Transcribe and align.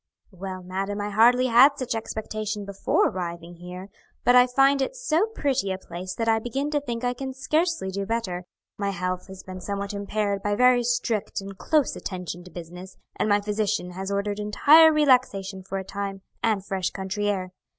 "Well, 0.31 0.63
madam, 0.63 0.99
I 0.99 1.11
hardly 1.11 1.45
had 1.45 1.77
such 1.77 1.93
expectation 1.93 2.65
before 2.65 3.09
arriving 3.09 3.57
here, 3.57 3.89
but 4.23 4.35
I 4.35 4.47
find 4.47 4.81
it 4.81 4.95
so 4.95 5.27
pretty 5.27 5.71
a 5.71 5.77
place 5.77 6.15
that 6.15 6.27
I 6.27 6.39
begin 6.39 6.71
to 6.71 6.81
think 6.81 7.03
I 7.03 7.13
can 7.13 7.35
scarcely 7.35 7.91
do 7.91 8.07
better. 8.07 8.45
My 8.79 8.89
health 8.89 9.27
has 9.27 9.43
been 9.43 9.61
somewhat 9.61 9.93
impaired 9.93 10.41
by 10.41 10.55
very 10.55 10.81
strict 10.83 11.39
and 11.39 11.55
close 11.55 11.95
attention 11.95 12.43
to 12.45 12.49
business; 12.49 12.97
and 13.17 13.29
my 13.29 13.41
physician 13.41 13.91
has 13.91 14.09
ordered 14.11 14.39
entire 14.39 14.91
relaxation 14.91 15.61
for 15.61 15.77
a 15.77 15.83
time, 15.83 16.23
and 16.41 16.65
fresh 16.65 16.89
country 16.89 17.29
air. 17.29 17.51